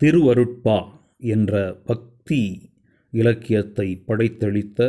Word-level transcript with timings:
திருவருட்பா 0.00 0.78
என்ற 1.26 1.52
பக்தி 1.84 2.40
இலக்கியத்தை 3.12 3.86
படைத்தளித்த 4.06 4.88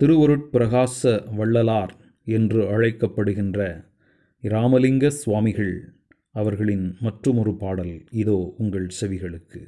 திருவருட்பிரகாச 0.00 1.02
வள்ளலார் 1.36 1.92
என்று 2.26 2.60
அழைக்கப்படுகின்ற 2.64 3.58
இராமலிங்க 4.42 5.06
சுவாமிகள் 5.08 5.74
அவர்களின் 6.32 6.86
மற்றுமொரு 7.00 7.52
பாடல் 7.54 7.94
இதோ 8.12 8.38
உங்கள் 8.58 8.88
செவிகளுக்கு. 9.00 9.60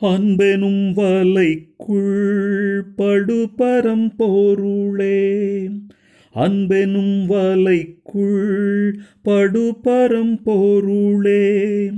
அன்பெனும் 0.00 0.92
வலைக்குள் 0.92 2.80
படுபரம் 2.96 4.14
பொருளே. 4.16 5.40
அன்பெனும் 6.34 7.28
வலைக்குள் 7.28 8.92
படுபரம் 9.24 10.42
பொருளே 10.42 11.90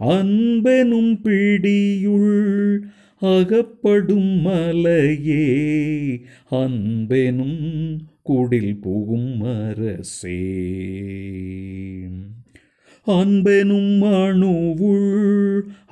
அன்பெனும் 0.00 1.18
பிடியுள் 1.22 2.78
அகப்படும் 3.22 4.32
மலையே 4.42 5.44
அன்பெனும் 6.56 7.60
குடில் 8.22 8.74
புகும் 8.80 9.30
அரசே 9.52 10.40
அன்பெனும் 13.06 14.02
அணுவுள் 14.16 15.08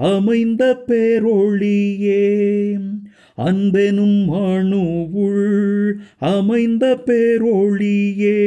அமைந்த 0.09 0.63
பேரொழியே 0.87 2.25
அன்பெனும் 3.39 4.21
அணுவுள் 4.45 5.49
அமைந்த 6.31 6.85
பேரொழியே 7.07 8.41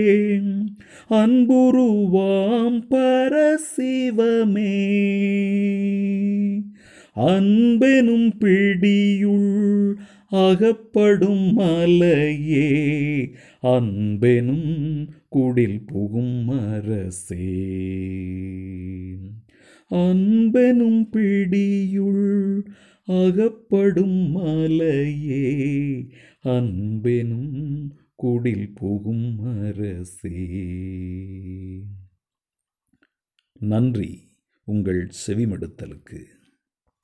அன்புருவாம் 1.14 2.80
பரசிவமே 2.92 4.78
அன்பெனும் 7.18 8.30
பிடியுள் 8.40 9.96
அகப்படும் 10.30 11.54
மலையே 11.54 12.70
அன்பெனும் 13.62 15.10
குடில் 15.30 15.84
புகும் 15.86 16.48
அரசே 16.48 17.50
அன்பெனும் 19.92 21.10
பிடியுள் 21.12 22.62
அகப்படும் 23.04 24.32
மலையே 24.32 25.46
அன்பெனும் 26.44 27.92
குடில் 28.16 28.72
புகும் 28.76 29.40
அரசே 29.44 30.48
நன்றி 33.60 34.20
உங்கள் 34.64 35.10
செவிமடுத்தலுக்கு. 35.28 36.36